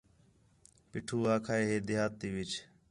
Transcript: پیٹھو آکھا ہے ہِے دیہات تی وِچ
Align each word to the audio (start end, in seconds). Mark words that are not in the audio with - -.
پیٹھو 0.91 1.17
آکھا 1.35 1.53
ہے 1.57 1.63
ہِے 1.69 1.77
دیہات 1.87 2.11
تی 2.19 2.27
وِچ 2.35 2.51